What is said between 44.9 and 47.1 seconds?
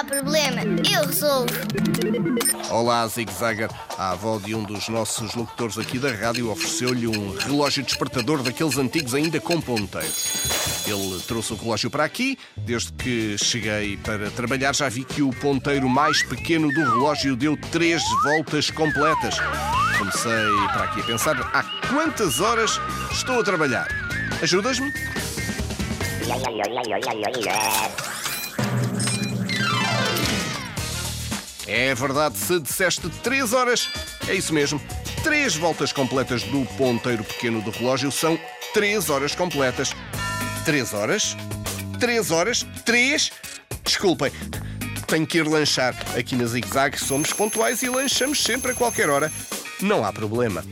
tenho que ir lanchar. Aqui na Zig Zag